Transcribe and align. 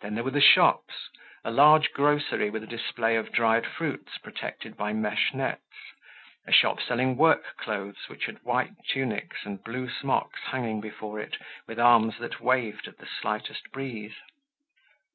Then 0.00 0.14
there 0.14 0.24
were 0.24 0.30
the 0.30 0.40
shops: 0.40 1.10
a 1.44 1.50
large 1.50 1.92
grocery 1.92 2.48
with 2.48 2.62
a 2.62 2.66
display 2.66 3.14
of 3.16 3.30
dried 3.30 3.66
fruits 3.66 4.16
protected 4.16 4.74
by 4.74 4.94
mesh 4.94 5.34
nets; 5.34 5.76
a 6.46 6.52
shop 6.52 6.80
selling 6.80 7.14
work 7.14 7.58
clothes 7.58 8.08
which 8.08 8.24
had 8.24 8.42
white 8.42 8.72
tunics 8.88 9.44
and 9.44 9.62
blue 9.62 9.90
smocks 9.90 10.40
hanging 10.46 10.80
before 10.80 11.20
it 11.20 11.36
with 11.66 11.78
arms 11.78 12.16
that 12.20 12.40
waved 12.40 12.88
at 12.88 12.96
the 12.96 13.08
slightest 13.20 13.70
breeze. 13.70 14.14